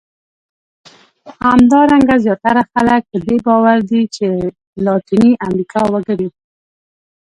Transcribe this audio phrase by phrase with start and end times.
[1.45, 4.27] همدارنګه زیاتره خلک په دې باور دي چې
[4.85, 6.29] لاتیني امریکا وګړي.